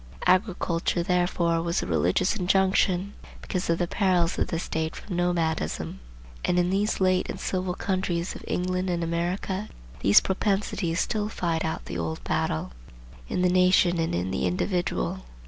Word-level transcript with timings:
Agriculture 0.25 1.03
therefore 1.03 1.61
was 1.61 1.83
a 1.83 1.85
religious 1.85 2.35
injunction, 2.35 3.13
because 3.39 3.69
of 3.69 3.77
the 3.77 3.85
perils 3.87 4.39
of 4.39 4.47
the 4.47 4.57
state 4.57 4.95
from 4.95 5.15
nomadism. 5.15 5.99
And 6.43 6.57
in 6.57 6.71
these 6.71 6.99
late 6.99 7.29
and 7.29 7.39
civil 7.39 7.75
countries 7.75 8.33
of 8.33 8.43
England 8.47 8.89
and 8.89 9.03
America 9.03 9.69
these 9.99 10.19
propensities 10.19 10.99
still 11.01 11.29
fight 11.29 11.63
out 11.63 11.85
the 11.85 11.99
old 11.99 12.23
battle, 12.23 12.71
in 13.29 13.43
the 13.43 13.49
nation 13.49 13.99
and 13.99 14.15
in 14.15 14.31
the 14.31 14.47
individual. 14.47 15.19